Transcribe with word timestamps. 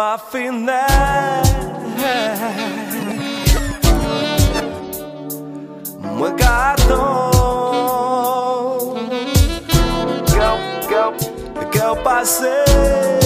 afinar 0.00 1.42
Mă 6.18 6.28
gato 6.28 7.28
que 11.70 11.78
eu 11.78 11.96
passei 11.96 13.17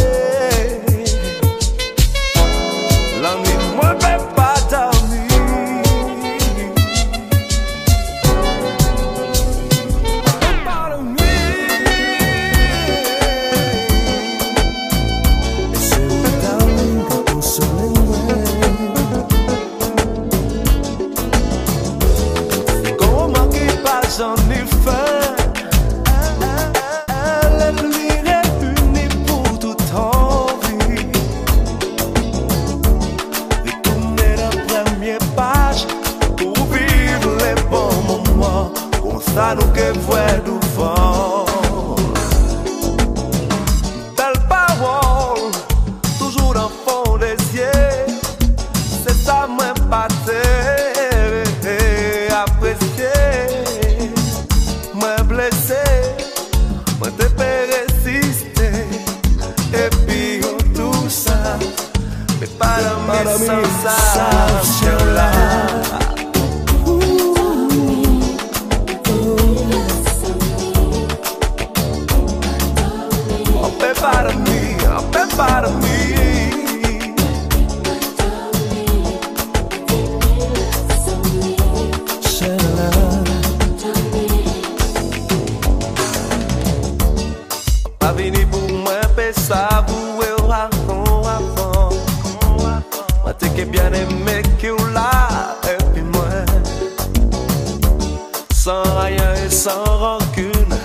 sans 99.53 99.85
rancune. 100.03 100.81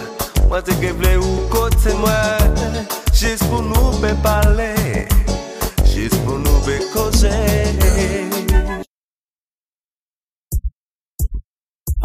Mwen 0.48 0.64
te 0.64 0.76
keble 0.80 1.18
ou 1.20 1.48
kote 1.52 1.96
mwen 2.00 2.86
Jis 3.18 3.42
pou 3.50 3.60
nou 3.66 4.14
pale 4.24 4.70
Jis 5.90 6.16
pou 6.24 6.38
nou 6.40 6.58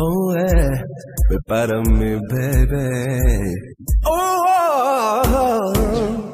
Oh 0.05 0.35
yeah, 0.35 0.83
prepara 1.29 1.83
me 1.85 2.19
baby. 2.29 3.55
Oh, 4.05 4.43
oh, 4.49 5.23
oh, 5.27 5.73
oh. 5.77 6.32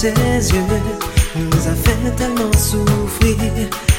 tes 0.00 0.10
yeux 0.10 0.62
nous 1.34 1.66
a 1.66 1.74
fait 1.74 2.10
tellement 2.16 2.52
souffrir. 2.52 3.36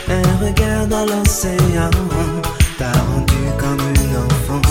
Un 0.07 0.45
regard 0.45 0.87
dans 0.87 1.05
l'océan 1.05 1.89
t'a 2.77 2.91
rendu 2.91 3.35
comme 3.57 3.79
une 3.79 4.15
enfant. 4.15 4.61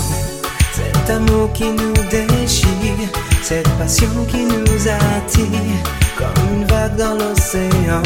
Cet 0.73 1.11
amour 1.11 1.52
qui 1.52 1.70
nous 1.70 1.93
déchire, 2.11 3.08
cette 3.43 3.69
passion 3.76 4.08
qui 4.26 4.44
nous 4.44 4.88
attire, 4.88 5.79
comme 6.17 6.56
une 6.56 6.64
vague 6.64 6.97
dans 6.97 7.14
l'océan. 7.14 8.02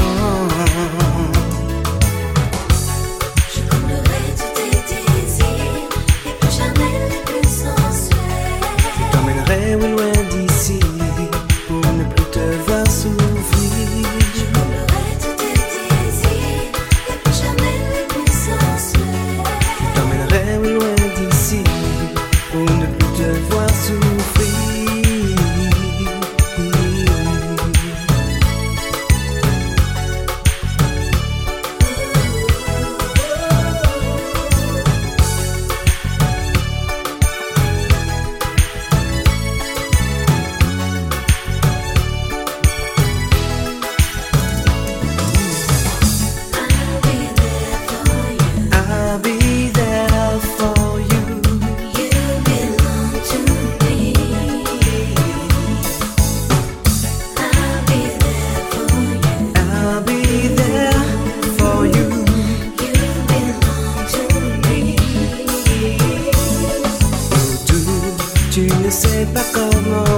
comment 69.72 70.12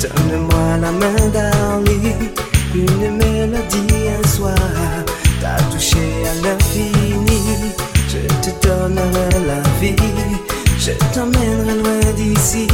Donne-moi 0.00 0.76
la 0.80 0.92
main 0.92 1.28
darling 1.32 2.12
Une 2.74 3.16
mélodie, 3.16 4.08
un 4.22 4.28
soir. 4.28 4.54
T'as 5.40 5.62
touché 5.72 5.98
à 6.30 6.34
l'infini. 6.42 7.72
Je 8.08 8.18
te 8.42 8.66
donnerai 8.66 9.46
la 9.46 9.60
vie. 9.80 9.96
Je 10.78 10.92
t'emmènerai 11.12 11.74
loin 11.82 12.12
d'ici 12.16 12.66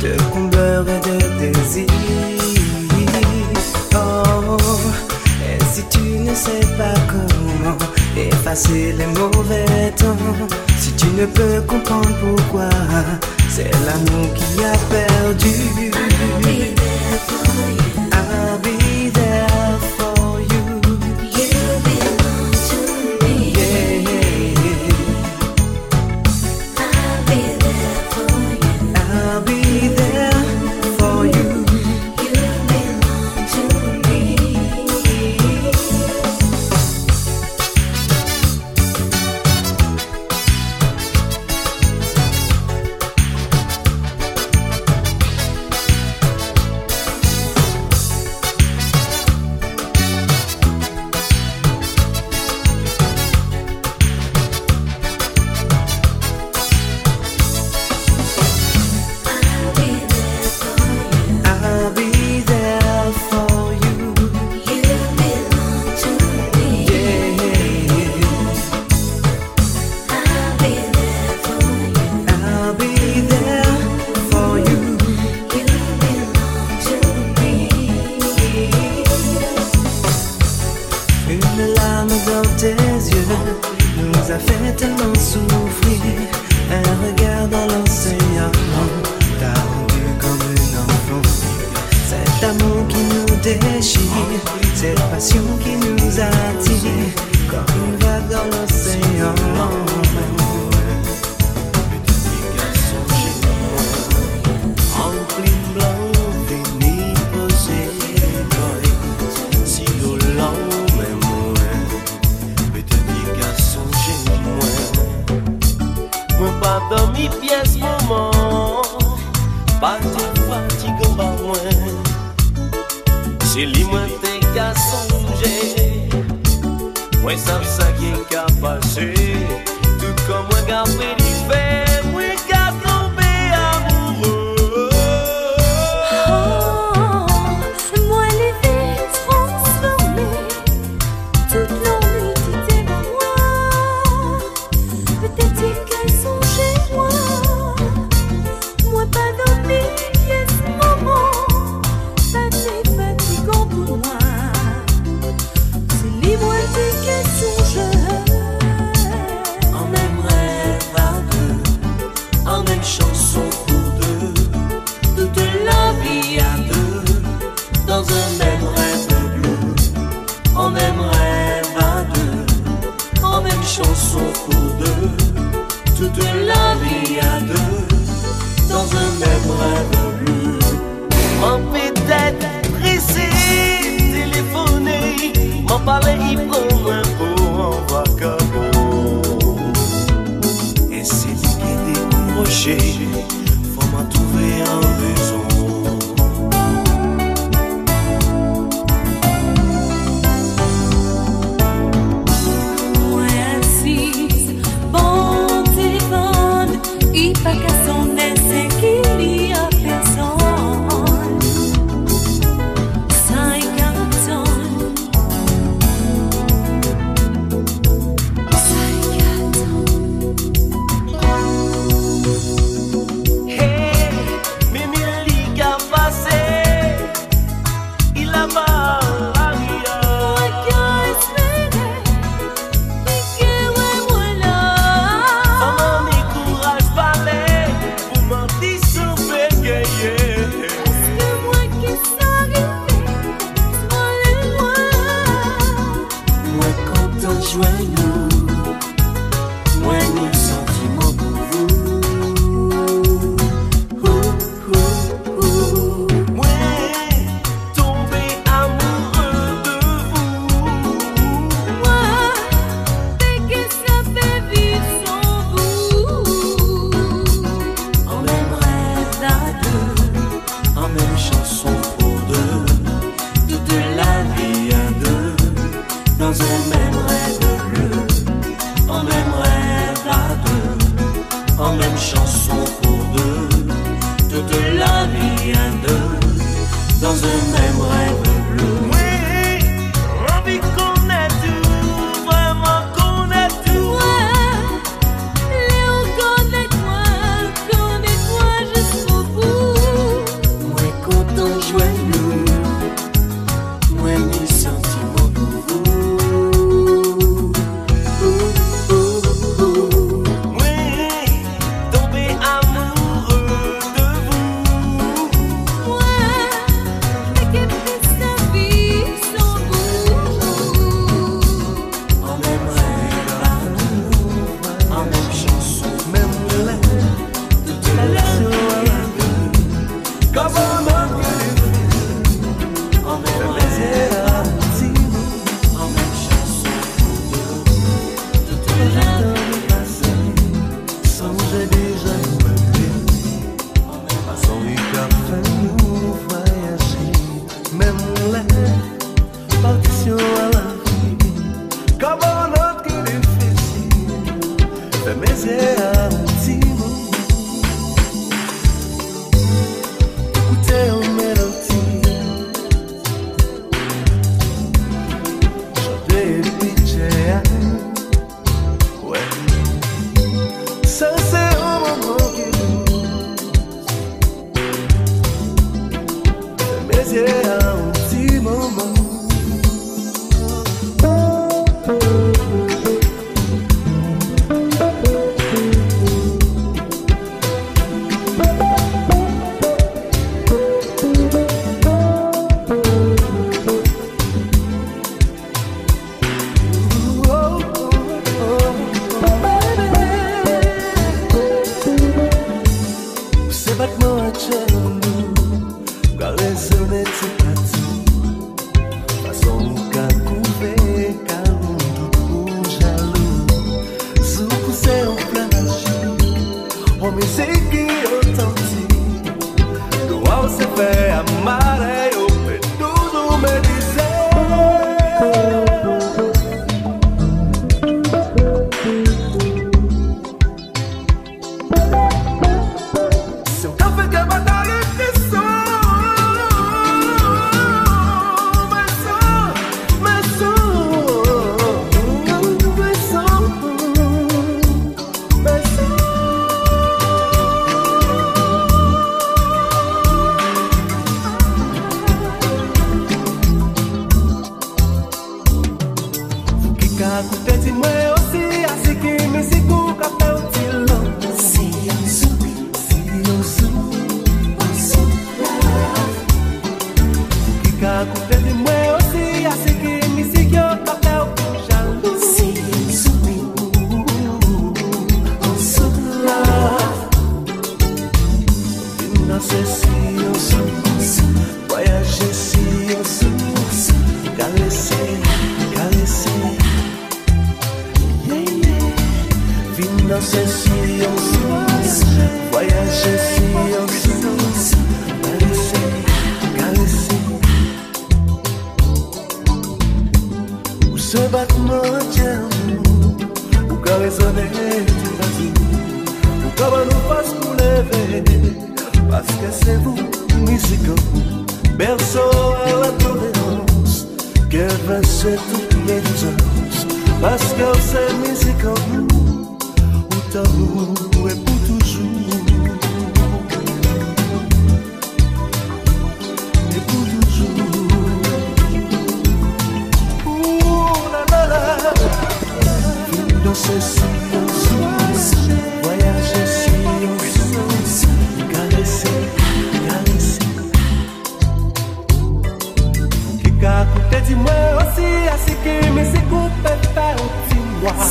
Te 0.00 0.22
comblerai 0.32 1.00
de 1.00 1.18
désirs. 1.40 1.86
Oh, 3.94 4.56
et 5.42 5.64
si 5.72 5.82
tu 5.90 6.00
ne 6.20 6.34
sais 6.34 6.66
pas 6.78 6.94
comment 7.08 7.76
Effacer 8.16 8.94
les 8.96 9.06
mauvais 9.06 9.90
temps 9.96 10.16
si 10.86 10.92
tu 10.92 11.06
ne 11.20 11.26
peux 11.26 11.60
comprendre 11.62 12.14
pourquoi, 12.20 12.68
c'est 13.48 13.68
l'amour 13.84 14.32
qui 14.34 14.62
a 14.62 14.76
perdu. 14.88 15.90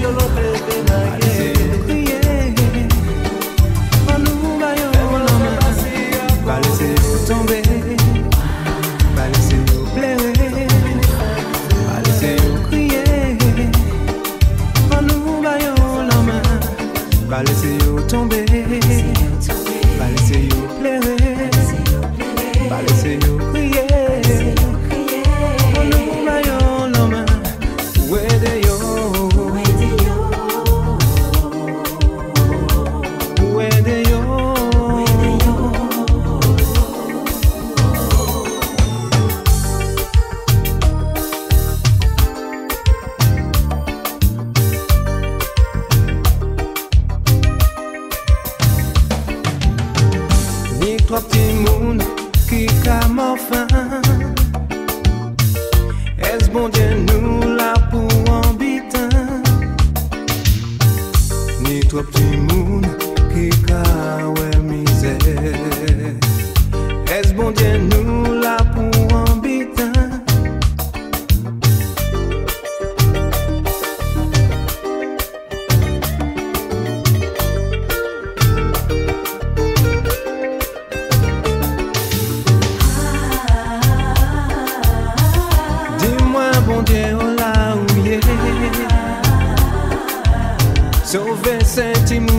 yo 0.00 0.10
lo 0.12 0.26
pretenda. 0.28 1.45
sentiment 91.66 92.35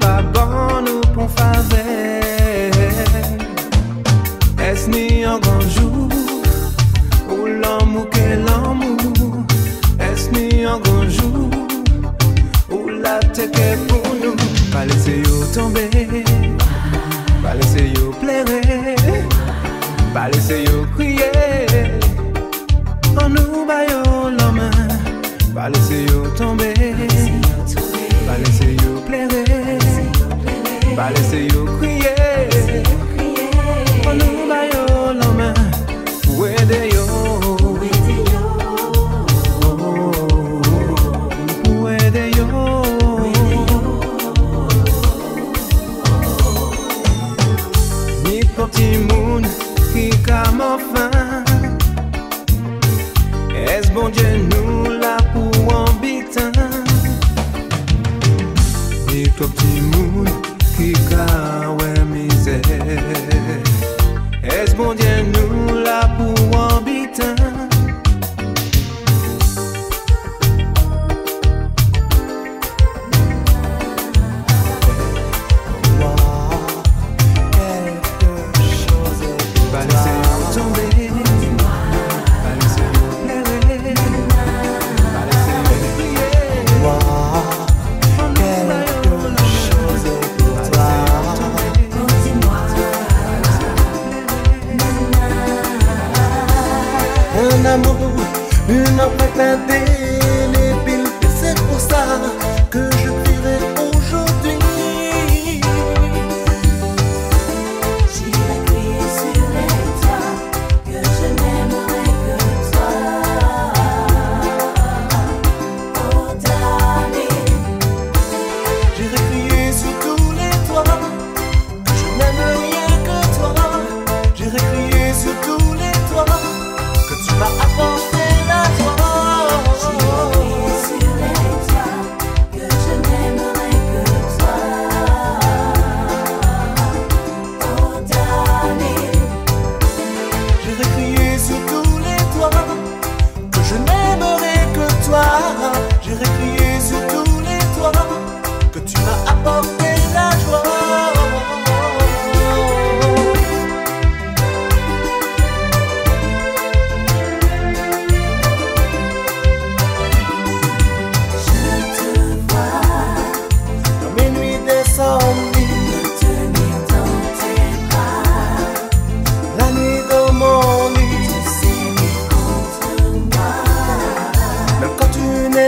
pa 0.00 0.22
ban 0.34 0.84
nou 0.86 1.00
pon 1.14 1.28
fave. 1.36 1.86
Es 4.70 4.86
ni 4.86 5.24
an 5.24 5.40
ganjou 5.40 6.08
Ou 7.32 7.46
l'amou 7.46 8.04
ke 8.12 8.36
l'amou 8.46 9.44
Es 9.98 10.28
ni 10.34 10.64
an 10.68 10.82
ganjou 10.84 11.48
Ou 12.70 12.88
la 13.04 13.16
teke 13.32 13.68
pou 13.88 14.12
nou. 14.20 14.36
Pa 14.72 14.84
lese 14.84 15.14
yo 15.24 15.36
tombe 15.54 15.86
Pa 17.42 17.54
lese 17.58 17.82
yo 17.94 18.12
plere 18.20 18.60
Pa 20.12 20.28
lese 20.28 20.56
yo 20.68 20.84
kriye. 20.96 21.32
An 23.16 23.32
nou 23.32 23.64
bayo 23.66 24.02
l'ame 24.36 24.68
Pa 25.54 25.64
lese 25.72 25.98
yo 26.04 26.07
Pas 30.98 31.10
laisser 31.10 31.46
yo 31.54 31.64
crier. 31.78 32.48
Nous 34.18 34.48
la 35.14 35.28
main. 35.38 35.54
Où 36.28 36.44
est 36.44 36.92
yo? 36.92 37.04
Petit 48.56 48.98
monde 48.98 49.46
qui 49.92 50.10
comme 50.26 50.60
enfin 50.60 51.44
Est-ce 53.54 53.92
bon 53.92 54.08
Dieu 54.08 54.48
nous 54.50 54.98
là 54.98 55.16
pour 55.32 55.74
en 55.74 55.92
bitin 56.02 56.50
toi 59.36 59.46
ficar 60.78 61.70
o 61.70 61.76
MZ. 62.06 62.46
És 64.42 64.72
bom 64.74 64.94
de 64.94 65.22
nu. 65.32 65.57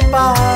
goodbye. 0.00 0.49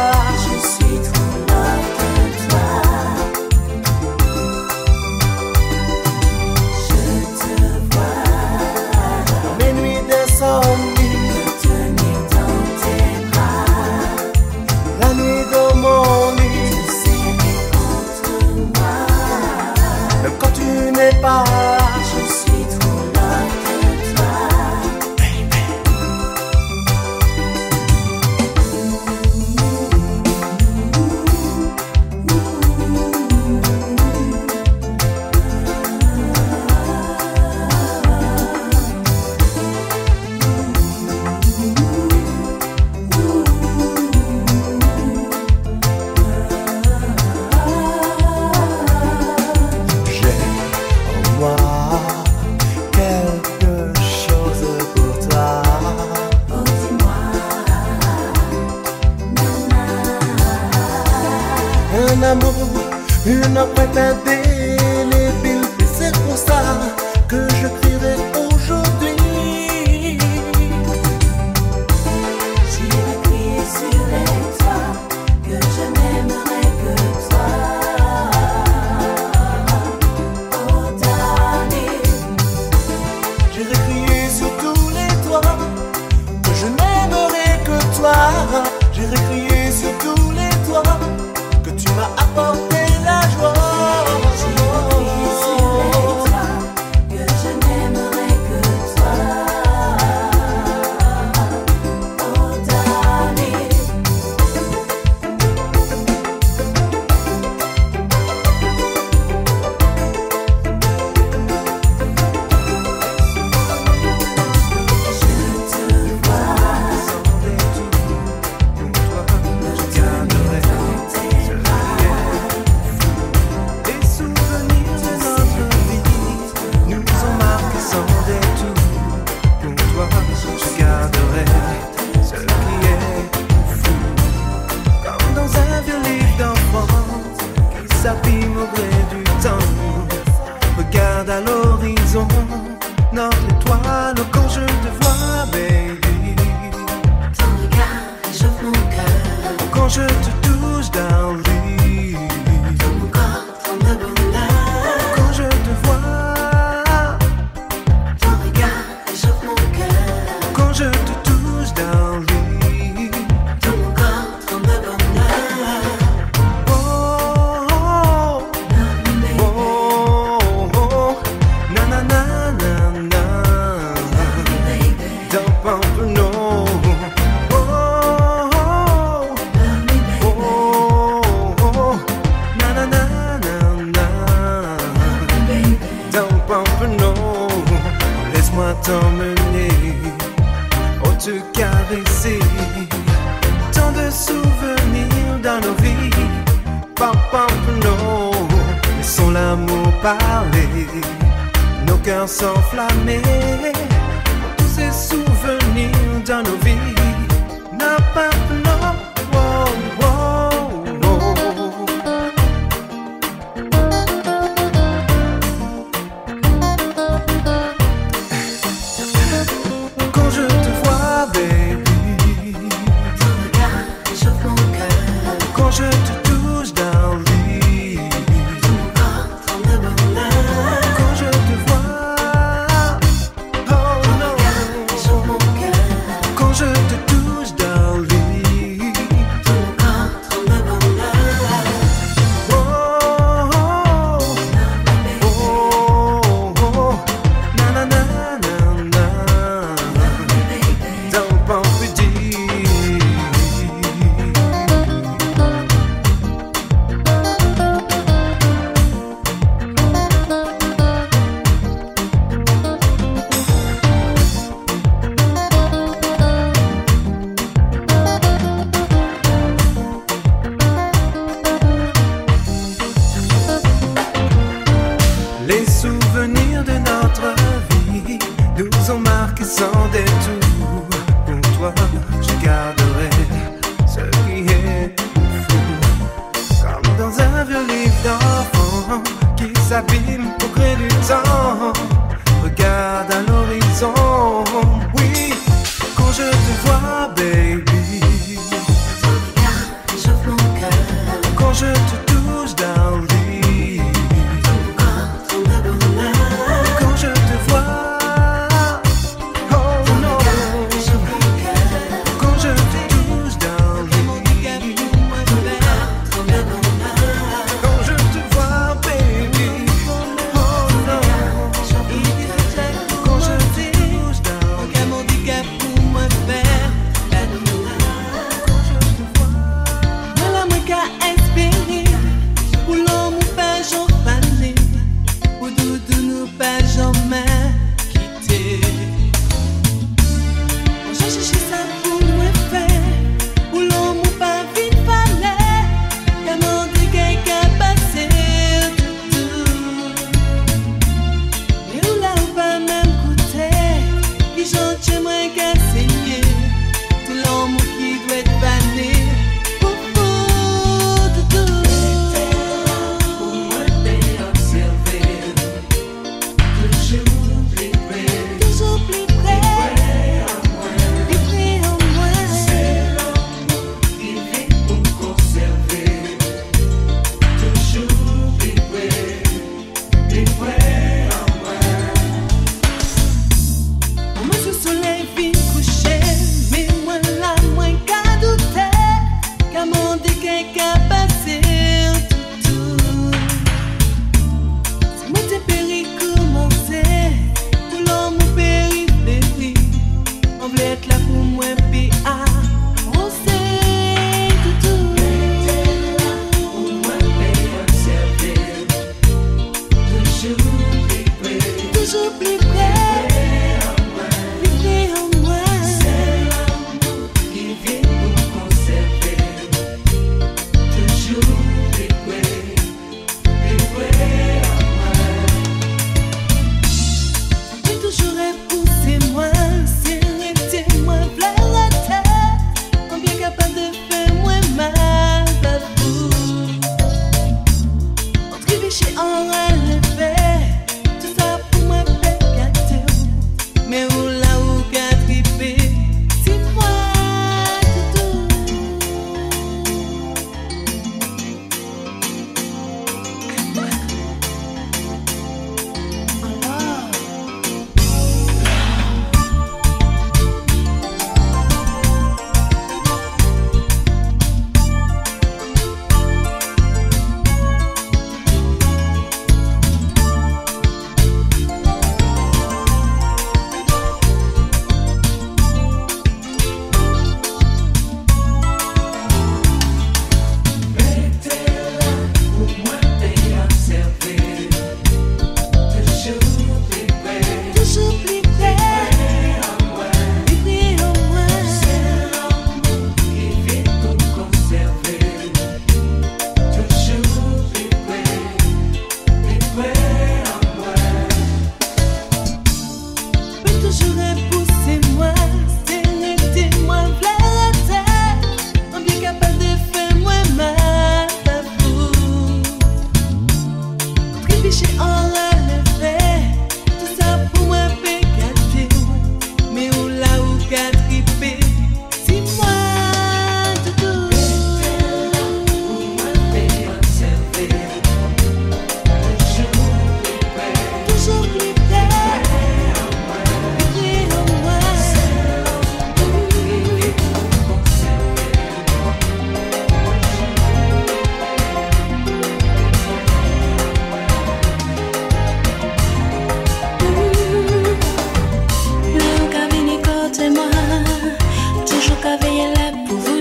là 552.54 552.72
pour. 552.86 553.13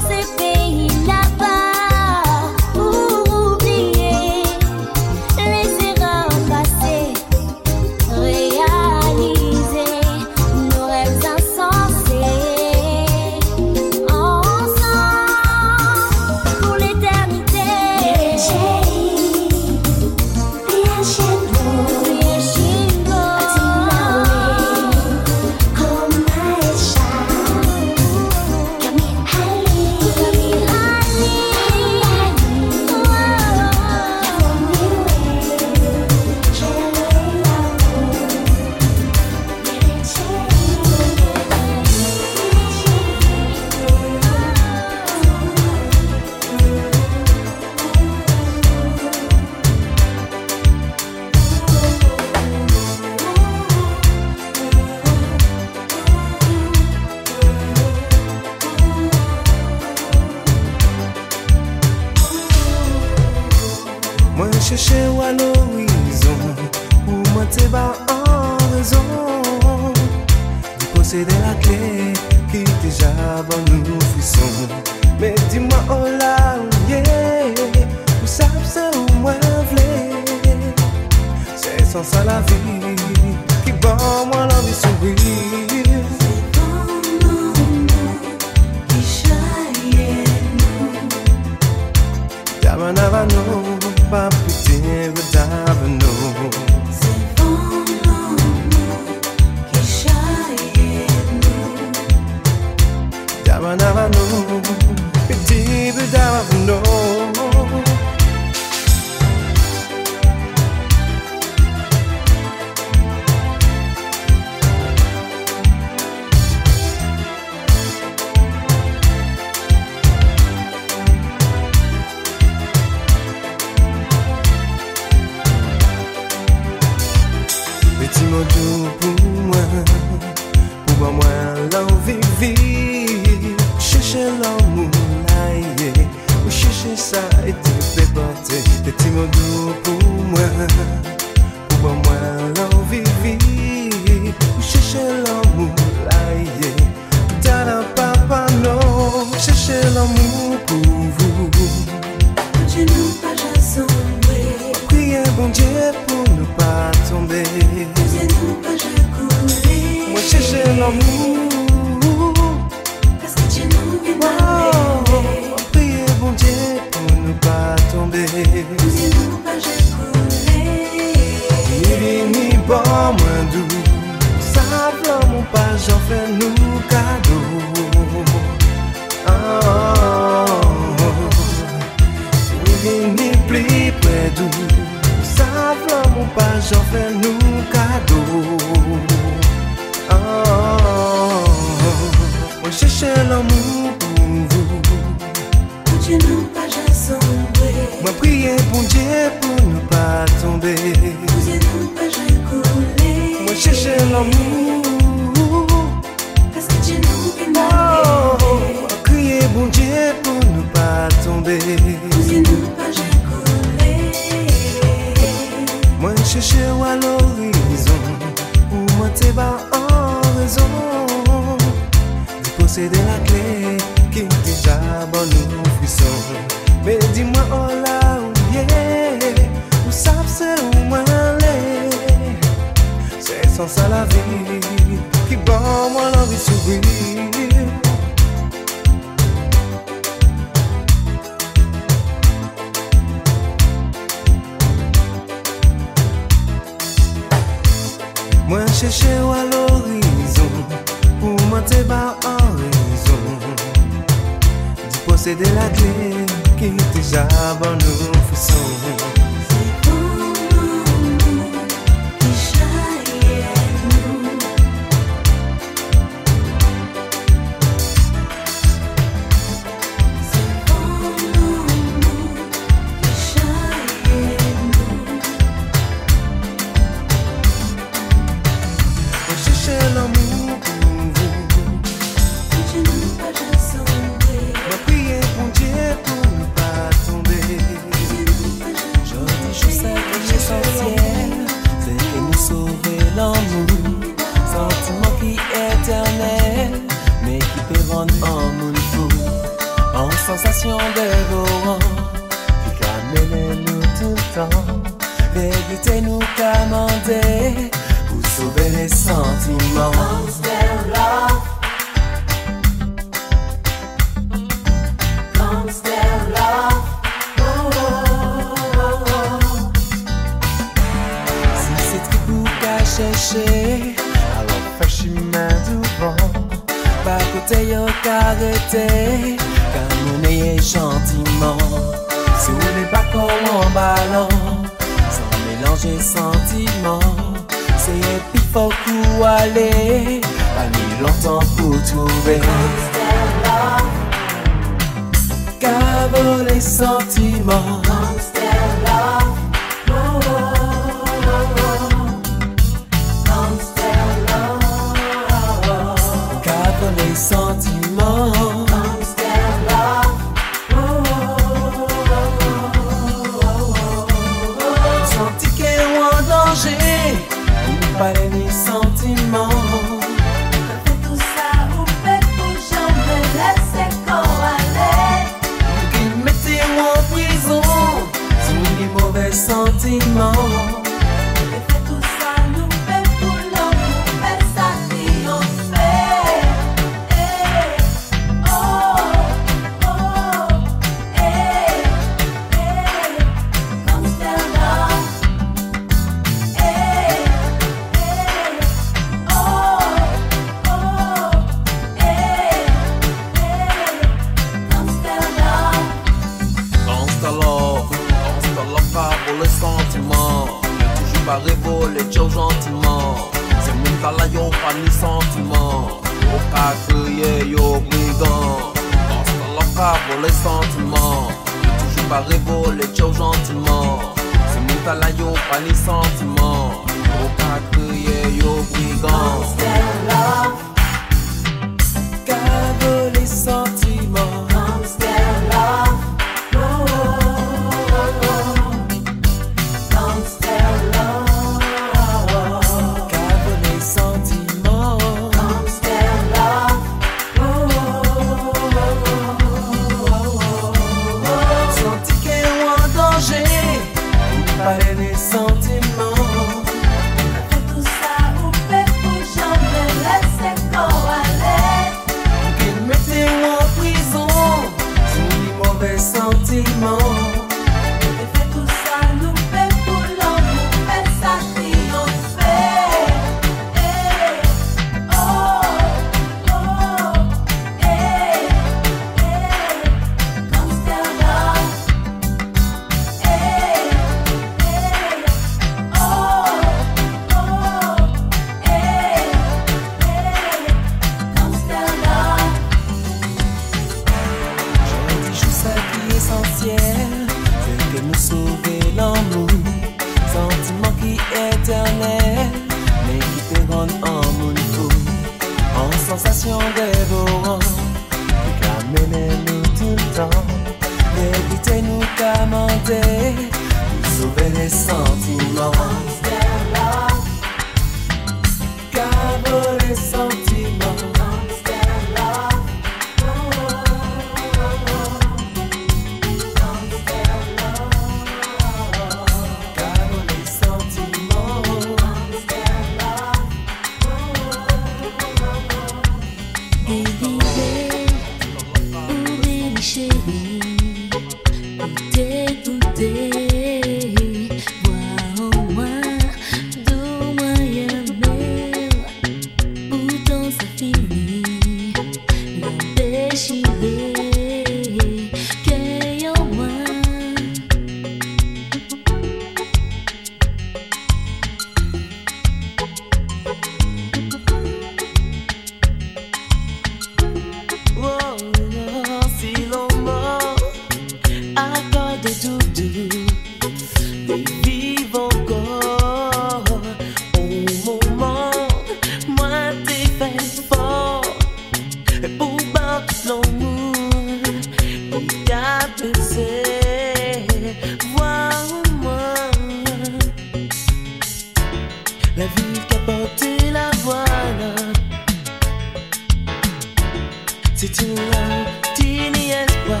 C'est 597.86 598.00
une 598.00 599.32
n'y 599.32 599.50
es 599.50 599.66
pas. 599.86 600.00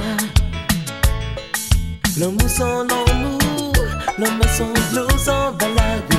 L'homme 2.18 2.38
sans 2.48 2.80
amour, 2.80 3.74
l'homme 4.16 4.40
sans 4.56 4.72
blues 4.90 5.28
en 5.28 5.52
balade. 5.52 6.14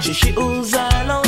J'ai 0.00 0.12
chez 0.12 0.34
aux 0.36 0.64
alentours. 0.74 1.25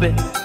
popping. 0.00 0.39